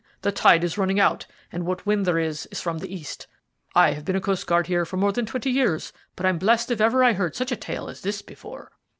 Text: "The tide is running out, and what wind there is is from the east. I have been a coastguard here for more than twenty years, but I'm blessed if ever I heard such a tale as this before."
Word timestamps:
"The 0.23 0.31
tide 0.31 0.63
is 0.63 0.79
running 0.79 0.99
out, 0.99 1.27
and 1.51 1.63
what 1.63 1.85
wind 1.85 2.07
there 2.07 2.17
is 2.17 2.47
is 2.47 2.59
from 2.59 2.79
the 2.79 2.91
east. 2.91 3.27
I 3.75 3.91
have 3.91 4.03
been 4.03 4.15
a 4.15 4.19
coastguard 4.19 4.65
here 4.65 4.83
for 4.83 4.97
more 4.97 5.11
than 5.11 5.27
twenty 5.27 5.51
years, 5.51 5.93
but 6.15 6.25
I'm 6.25 6.39
blessed 6.39 6.71
if 6.71 6.81
ever 6.81 7.03
I 7.03 7.13
heard 7.13 7.35
such 7.35 7.51
a 7.51 7.55
tale 7.55 7.87
as 7.87 8.01
this 8.01 8.23
before." 8.23 8.71